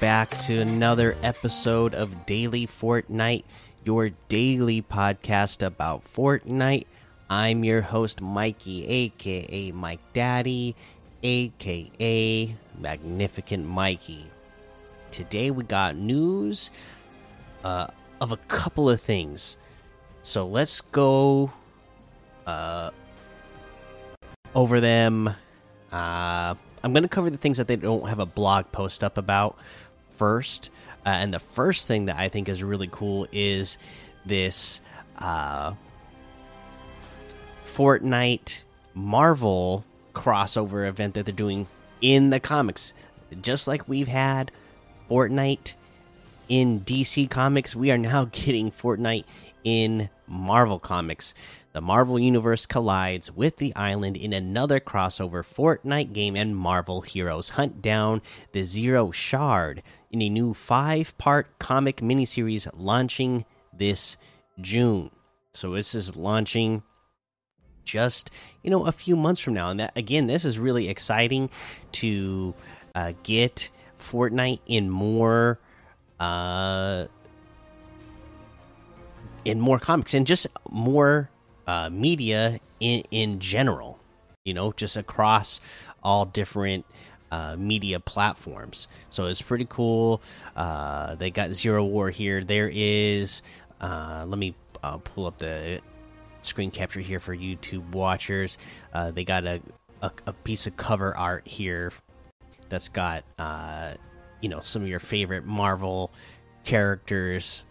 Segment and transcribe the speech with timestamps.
[0.00, 3.44] Back to another episode of Daily Fortnite,
[3.84, 6.86] your daily podcast about Fortnite.
[7.28, 10.74] I'm your host, Mikey, aka Mike Daddy,
[11.22, 14.24] aka Magnificent Mikey.
[15.10, 16.70] Today we got news
[17.62, 17.88] uh,
[18.22, 19.58] of a couple of things.
[20.22, 21.52] So let's go
[22.46, 22.90] uh,
[24.54, 25.28] over them.
[25.92, 29.18] Uh, I'm going to cover the things that they don't have a blog post up
[29.18, 29.58] about
[30.20, 30.68] first.
[31.06, 33.78] Uh, and the first thing that I think is really cool is
[34.26, 34.82] this
[35.16, 35.72] uh,
[37.64, 39.82] Fortnite Marvel
[40.14, 41.66] crossover event that they're doing
[42.02, 42.92] in the comics.
[43.40, 44.52] Just like we've had
[45.10, 45.76] Fortnite
[46.50, 49.24] in DC Comics, we are now getting Fortnite
[49.64, 51.32] in Marvel Comics.
[51.72, 57.50] The Marvel Universe collides with the island in another crossover Fortnite game, and Marvel heroes
[57.50, 64.16] hunt down the Zero Shard in a new five part comic miniseries launching this
[64.60, 65.12] June.
[65.52, 66.82] So, this is launching
[67.84, 68.30] just
[68.62, 71.50] you know a few months from now and that again this is really exciting
[71.90, 72.54] to
[72.94, 75.58] uh, get fortnite in more
[76.20, 77.06] uh
[79.44, 81.30] in more comics and just more
[81.70, 84.00] uh, media in in general.
[84.44, 85.60] You know, just across
[86.02, 86.84] all different
[87.30, 88.88] uh, media platforms.
[89.10, 90.20] So it's pretty cool.
[90.56, 92.42] Uh, they got Zero War here.
[92.42, 93.42] There is.
[93.80, 95.80] Uh, let me uh, pull up the
[96.42, 98.58] screen capture here for YouTube watchers.
[98.92, 99.60] Uh, they got a,
[100.02, 101.92] a, a piece of cover art here
[102.68, 103.94] that's got uh,
[104.40, 106.10] you know some of your favorite Marvel
[106.64, 107.64] characters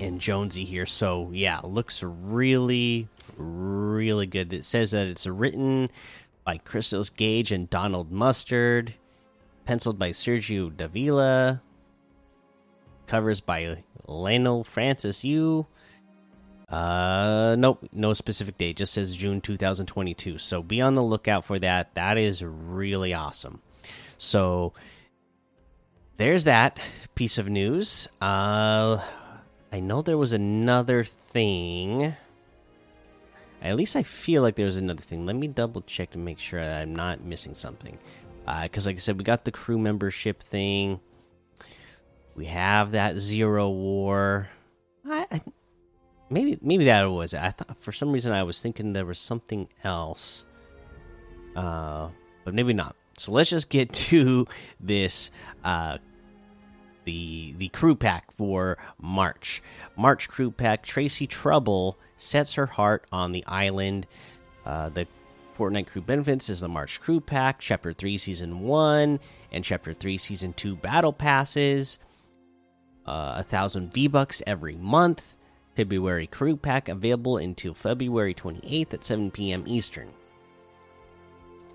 [0.00, 0.86] and Jonesy here.
[0.86, 4.52] So yeah, looks really, really good.
[4.52, 5.90] It says that it's written
[6.44, 8.94] by Christos Gage and Donald Mustard,
[9.64, 11.62] penciled by Sergio Davila,
[13.06, 15.66] covers by Lionel Francis Yu.
[16.68, 18.76] Uh, nope, no specific date.
[18.76, 20.38] Just says June 2022.
[20.38, 21.94] So be on the lookout for that.
[21.94, 23.60] That is really awesome.
[24.18, 24.72] So
[26.16, 26.78] there's that
[27.14, 28.08] piece of news.
[28.20, 28.98] Uh,
[29.72, 32.14] I know there was another thing.
[33.62, 35.26] At least I feel like there was another thing.
[35.26, 37.98] Let me double check to make sure that I'm not missing something.
[38.62, 41.00] Because, uh, like I said, we got the crew membership thing.
[42.34, 44.48] We have that zero war.
[45.06, 45.40] I, I,
[46.30, 47.40] maybe maybe that was it.
[47.40, 50.44] I thought for some reason I was thinking there was something else.
[51.54, 52.08] Uh,
[52.44, 52.96] but maybe not.
[53.18, 54.46] So let's just get to
[54.80, 55.30] this
[55.62, 55.98] uh,
[57.04, 59.62] the the crew pack for March.
[59.96, 60.82] March crew pack.
[60.82, 64.06] Tracy Trouble sets her heart on the island.
[64.64, 65.06] Uh, the
[65.56, 69.20] Fortnite crew benefits is the March crew pack, Chapter Three, Season One,
[69.52, 71.98] and Chapter Three, Season Two battle passes.
[73.06, 75.36] Uh, a thousand V bucks every month.
[75.74, 79.64] February crew pack available until February 28th at 7 p.m.
[79.66, 80.12] Eastern.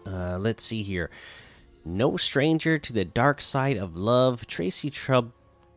[0.05, 1.09] Uh, let's see here.
[1.87, 5.31] No stranger to the dark side of love, Tracy Trub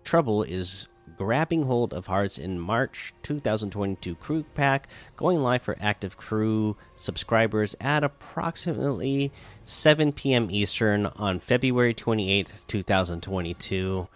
[0.04, 0.88] Trouble is
[1.18, 7.76] grabbing hold of hearts in March 2022 crew pack, going live for active crew subscribers
[7.78, 9.30] at approximately
[9.64, 10.50] 7 p.m.
[10.50, 14.08] Eastern on February 28th, 2022.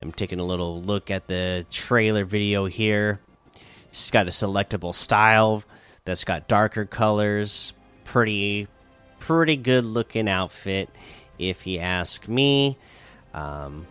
[0.00, 3.18] I'm taking a little look at the trailer video here.
[3.88, 5.64] It's got a selectable style
[6.04, 7.72] that's got darker colors,
[8.04, 8.68] pretty
[9.18, 10.88] pretty good looking outfit,
[11.38, 12.76] if you ask me.
[13.34, 13.86] Um,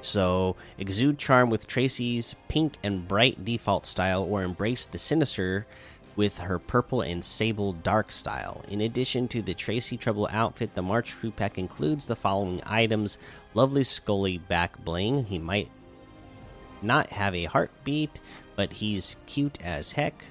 [0.00, 5.66] so, exude charm with Tracy's pink and bright default style, or embrace the sinister
[6.16, 8.64] with her purple and sable dark style.
[8.68, 13.18] In addition to the Tracy Trouble outfit, the March crew pack includes the following items
[13.54, 15.26] Lovely Skully back bling.
[15.26, 15.70] He might
[16.82, 18.20] not have a heartbeat,
[18.54, 20.24] but he's cute as heck.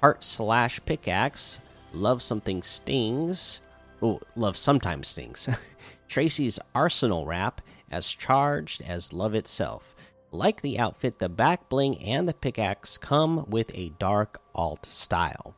[0.00, 1.60] Heart slash pickaxe.
[1.92, 3.60] Love something stings.
[4.00, 5.48] Oh, love sometimes stings.
[6.08, 7.60] Tracy's arsenal wrap,
[7.90, 9.94] as charged as love itself.
[10.30, 15.54] Like the outfit, the back bling and the pickaxe come with a dark alt style.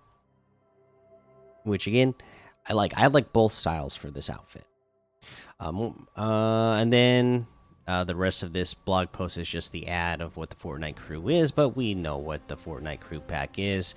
[1.63, 2.15] Which again,
[2.69, 2.93] I like.
[2.97, 4.67] I like both styles for this outfit.
[5.61, 7.47] Um, uh, and then
[7.87, 10.97] uh, the rest of this blog post is just the ad of what the Fortnite
[10.97, 13.95] crew is, but we know what the Fortnite crew pack is.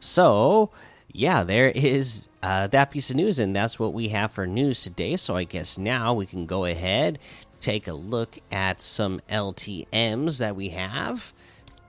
[0.00, 0.70] So
[1.12, 4.82] yeah, there is uh, that piece of news, and that's what we have for news
[4.82, 5.16] today.
[5.16, 7.18] So I guess now we can go ahead,
[7.60, 11.32] take a look at some LTMs that we have,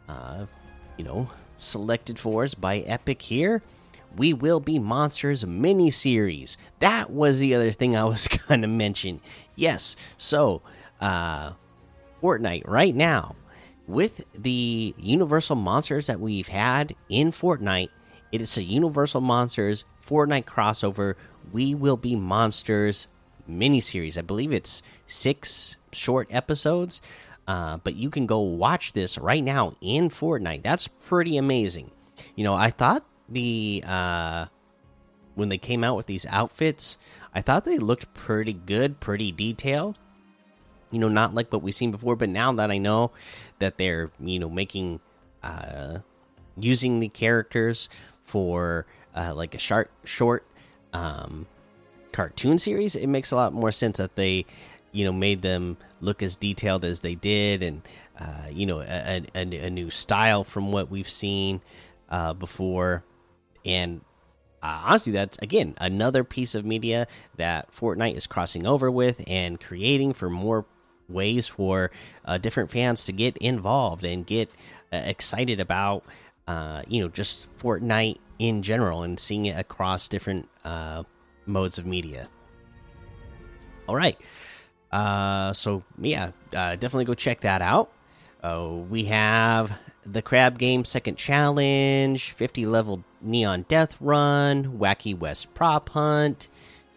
[0.08, 0.46] uh,
[0.98, 1.30] you know,
[1.60, 3.62] selected for us by Epic here.
[4.16, 6.58] We Will Be Monsters mini series.
[6.80, 9.22] That was the other thing I was going to mention.
[9.56, 10.62] Yes, so
[11.02, 11.54] uh,
[12.22, 13.36] Fortnite right now
[13.88, 17.90] with the Universal Monsters that we've had in Fortnite.
[18.32, 21.16] It is a Universal Monsters Fortnite crossover.
[21.52, 23.08] We Will Be Monsters
[23.50, 24.18] miniseries.
[24.18, 27.02] I believe it's six short episodes.
[27.48, 30.64] Uh, but you can go watch this right now in Fortnite.
[30.64, 31.92] That's pretty amazing.
[32.36, 34.48] You know, I thought the uh,
[35.36, 36.98] when they came out with these outfits,
[37.34, 39.98] I thought they looked pretty good, pretty detailed.
[40.92, 42.18] You know, not like what we've seen before.
[42.18, 43.12] But now that I know
[43.60, 45.00] that they're you know making
[45.42, 46.00] uh,
[46.58, 47.88] using the characters
[48.28, 48.86] for
[49.16, 50.46] uh, like a short short
[50.94, 51.48] um,
[52.12, 54.46] cartoon series, it makes a lot more sense that they,
[54.92, 57.82] you know, made them look as detailed as they did, and
[58.20, 61.62] uh, you know, a, a, a, new style from what we've seen
[62.10, 63.04] uh, before.
[63.66, 64.02] And
[64.62, 67.08] uh, honestly, that's again another piece of media
[67.38, 70.66] that Fortnite is crossing over with and creating for more
[71.10, 71.92] ways for
[72.26, 74.52] uh, different fans to get involved and get
[74.92, 76.04] uh, excited about,
[76.48, 80.48] uh, you know, just Fortnite in general and seeing it across different
[81.46, 82.28] modes of media.
[83.88, 84.18] All right.
[84.92, 87.92] Uh, so yeah, uh, definitely go check that out.
[88.44, 95.54] Uh, we have the Crab Game Second Challenge, 50 level Neon Death Run, Wacky West
[95.54, 96.48] Prop Hunt,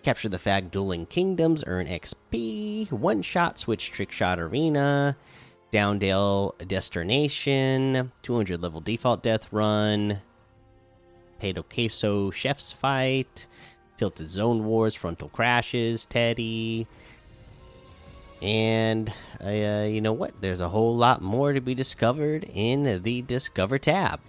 [0.03, 5.17] Capture the Flag Dueling Kingdoms, earn XP, One Shot Switch Trick Shot Arena,
[5.72, 10.20] Downdale Destination, 200 level Default Death Run,
[11.40, 13.46] Pedo Queso Chef's Fight,
[13.96, 16.87] Tilted Zone Wars, Frontal Crashes, Teddy.
[18.43, 19.12] And
[19.44, 20.40] uh, you know what?
[20.40, 24.20] There's a whole lot more to be discovered in the Discover tab.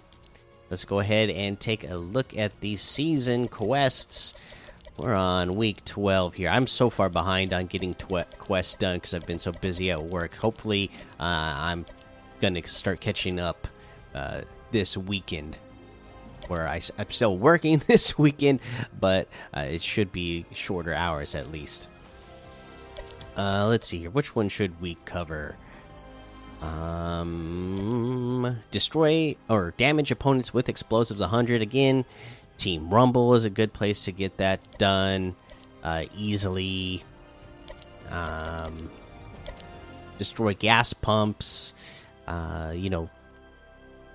[0.70, 4.34] Let's go ahead and take a look at the season quests.
[4.98, 6.50] We're on week 12 here.
[6.50, 10.36] I'm so far behind on getting quests done because I've been so busy at work.
[10.36, 11.22] Hopefully, uh,
[11.56, 11.86] I'm
[12.40, 13.68] going to start catching up
[14.14, 15.56] uh, this weekend
[16.48, 18.60] where I, am still working this weekend,
[18.98, 21.88] but uh, it should be shorter hours at least.
[23.36, 24.10] Uh, let's see here.
[24.10, 25.56] Which one should we cover?
[26.60, 32.04] Um, destroy or damage opponents with explosives 100 again.
[32.62, 35.34] Team Rumble is a good place to get that done
[35.82, 37.02] uh, easily.
[38.08, 38.88] Um,
[40.16, 41.74] destroy gas pumps.
[42.28, 43.10] Uh, you know,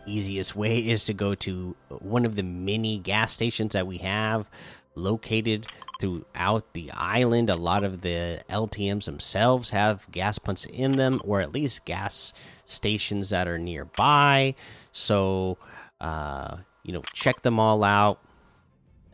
[0.06, 4.48] easiest way is to go to one of the many gas stations that we have
[4.96, 5.68] located
[6.00, 7.50] throughout the island.
[7.50, 12.32] A lot of the LTMs themselves have gas pumps in them, or at least gas
[12.64, 14.56] stations that are nearby.
[14.94, 15.58] So,
[16.00, 18.22] uh, you know, check them all out.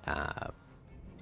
[0.06, 0.48] Uh,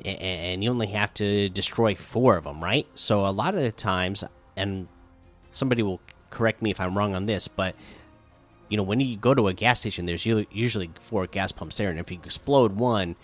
[0.03, 2.87] and you only have to destroy four of them, right?
[2.95, 4.23] So, a lot of the times,
[4.57, 4.87] and
[5.51, 6.01] somebody will
[6.31, 7.75] correct me if I'm wrong on this, but
[8.69, 11.89] you know, when you go to a gas station, there's usually four gas pumps there,
[11.89, 13.17] and if you explode one,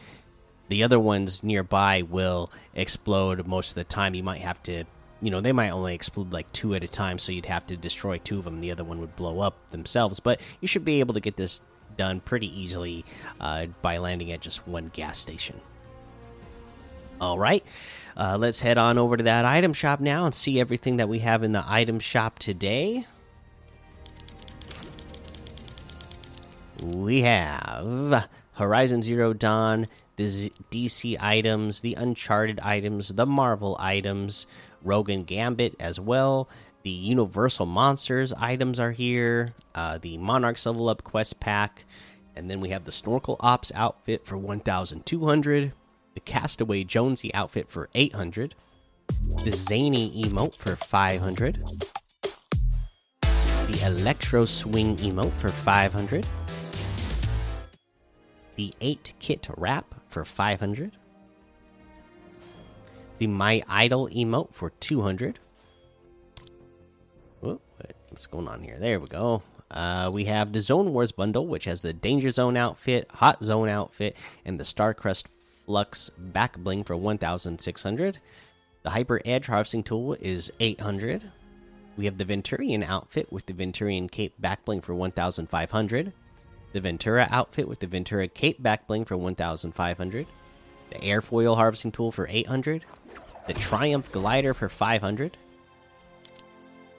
[0.68, 4.14] the other ones nearby will explode most of the time.
[4.14, 4.84] You might have to,
[5.22, 7.78] you know, they might only explode like two at a time, so you'd have to
[7.78, 8.60] destroy two of them.
[8.60, 11.62] The other one would blow up themselves, but you should be able to get this
[11.98, 13.04] done pretty easily
[13.40, 15.60] uh, by landing at just one gas station.
[17.20, 17.64] All right,
[18.16, 21.20] uh, let's head on over to that item shop now and see everything that we
[21.20, 23.06] have in the item shop today.
[26.84, 34.48] we have Horizon Zero Dawn, the DC items, the Uncharted items, the Marvel items,
[34.84, 36.50] Rogue Gambit as well.
[36.88, 39.50] The Universal Monsters items are here.
[39.76, 41.84] Uh, the Monarchs level up quest pack,
[42.34, 45.74] and then we have the Snorkel Ops outfit for 1,200.
[46.14, 48.56] The Castaway Jonesy outfit for 800.
[49.44, 51.62] The Zany emote for 500.
[53.22, 56.26] The Electro Swing emote for 500
[58.56, 60.94] the 8 kit wrap for 500
[63.18, 65.38] the my idol emote for 200
[68.12, 68.78] what's going on here?
[68.80, 69.44] There we go.
[69.70, 73.68] Uh, we have the zone wars bundle which has the danger zone outfit hot zone
[73.68, 75.26] outfit and the starcrest
[75.66, 78.20] flux back bling for 1600
[78.84, 81.30] the hyper edge harvesting tool is 800
[81.98, 86.14] we have the Venturion outfit with the Venturion cape back bling for 1500
[86.74, 90.28] the Ventura outfit with the Ventura Cape back bling for 1,500,
[90.90, 92.86] the Airfoil harvesting tool for 800,
[93.48, 95.38] the Triumph glider for 500.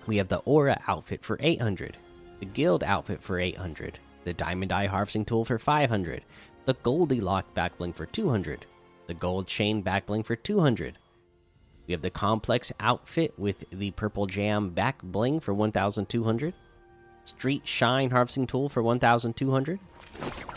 [0.09, 1.99] We have the Aura outfit for 800,
[2.41, 6.25] the Guild outfit for 800, the Diamond Eye harvesting tool for 500,
[6.65, 8.65] the Goldilocks back bling for 200,
[9.07, 10.97] the Gold Chain back bling for 200.
[11.87, 16.55] We have the Complex outfit with the Purple Jam back bling for 1200,
[17.25, 19.79] Street Shine harvesting tool for 1200,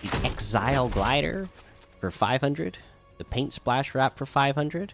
[0.01, 1.50] the Exile glider
[2.00, 2.77] for 500,
[3.17, 4.93] the Paint Splash wrap for 500.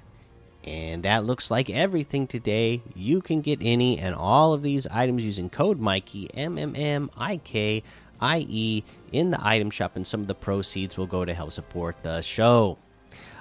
[0.67, 2.81] And that looks like everything today.
[2.93, 7.09] You can get any and all of these items using code Mikey M M M
[7.15, 7.83] I K
[8.21, 8.83] IE
[9.13, 12.21] in the item shop, and some of the proceeds will go to help support the
[12.21, 12.77] show.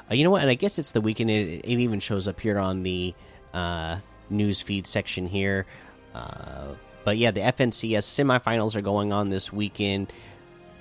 [0.08, 0.42] Uh, you know what?
[0.42, 1.30] And I guess it's the weekend.
[1.30, 3.12] It, it even shows up here on the
[3.52, 3.98] uh,
[4.30, 5.66] news feed section here.
[6.14, 10.12] Uh, but yeah, the FNCS semifinals are going on this weekend.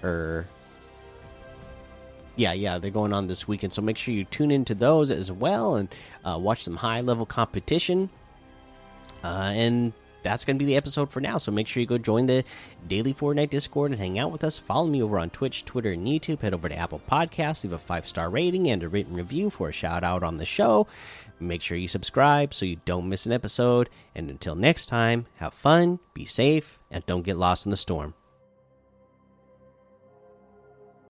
[0.04, 0.46] Or
[2.36, 3.74] yeah, yeah, they're going on this weekend.
[3.74, 5.89] So make sure you tune into those as well and
[6.24, 8.10] uh, watch some high level competition.
[9.24, 9.94] Uh, and
[10.25, 11.38] that's going to be the episode for now.
[11.38, 12.44] So make sure you go join the
[12.88, 14.58] daily Fortnite Discord and hang out with us.
[14.58, 16.42] Follow me over on Twitch, Twitter, and YouTube.
[16.42, 19.70] Head over to Apple Podcasts, leave a five star rating and a written review for
[19.70, 20.88] a shout out on the show.
[21.39, 23.89] Make sure you subscribe so you don't miss an episode.
[24.15, 28.13] And until next time, have fun, be safe, and don't get lost in the storm.